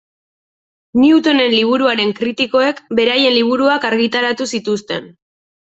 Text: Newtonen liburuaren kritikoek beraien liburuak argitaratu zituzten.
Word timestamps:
Newtonen 1.01 1.53
liburuaren 1.57 2.15
kritikoek 2.21 2.81
beraien 3.01 3.37
liburuak 3.37 3.89
argitaratu 3.93 4.53
zituzten. 4.57 5.11